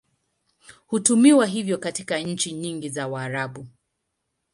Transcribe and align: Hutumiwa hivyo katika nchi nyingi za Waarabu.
Hutumiwa 0.87 1.45
hivyo 1.45 1.77
katika 1.77 2.19
nchi 2.19 2.51
nyingi 2.53 2.89
za 2.89 3.07
Waarabu. 3.07 3.67